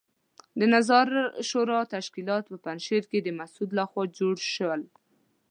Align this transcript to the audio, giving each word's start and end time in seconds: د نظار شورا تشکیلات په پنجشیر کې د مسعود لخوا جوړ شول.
د 0.59 0.61
نظار 0.75 1.09
شورا 1.49 1.79
تشکیلات 1.95 2.43
په 2.51 2.57
پنجشیر 2.65 3.03
کې 3.11 3.19
د 3.21 3.29
مسعود 3.39 3.69
لخوا 3.79 4.03
جوړ 4.19 4.35
شول. 4.53 4.81